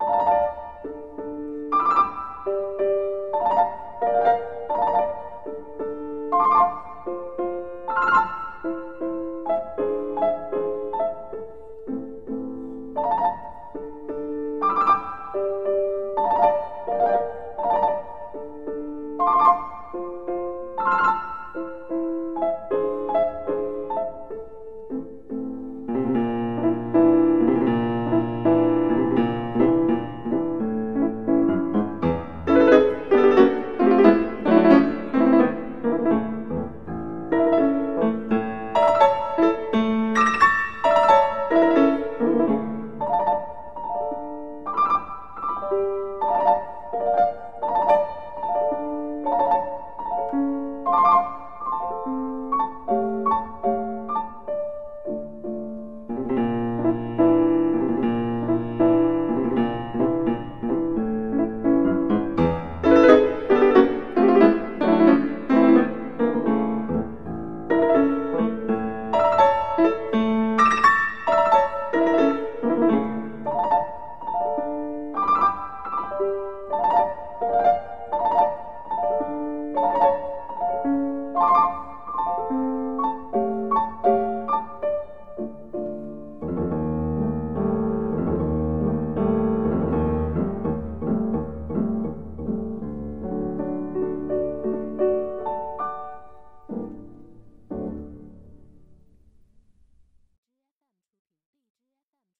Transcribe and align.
you 0.00 0.35